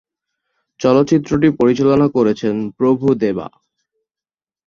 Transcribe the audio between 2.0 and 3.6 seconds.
করেছেন প্রভু দেবা।